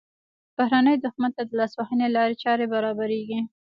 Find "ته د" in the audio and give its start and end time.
1.37-1.51